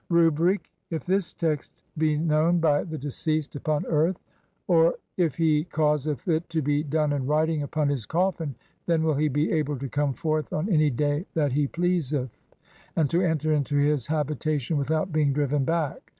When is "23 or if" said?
4.65-5.35